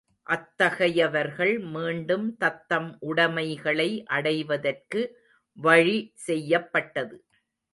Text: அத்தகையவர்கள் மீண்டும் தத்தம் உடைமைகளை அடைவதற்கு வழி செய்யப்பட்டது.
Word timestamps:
அத்தகையவர்கள் 0.27 1.59
மீண்டும் 1.73 2.25
தத்தம் 2.37 2.97
உடைமைகளை 3.01 3.89
அடைவதற்கு 4.09 5.01
வழி 5.57 5.97
செய்யப்பட்டது. 6.27 7.15